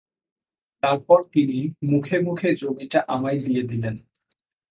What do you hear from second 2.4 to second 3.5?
জমিটা আমায়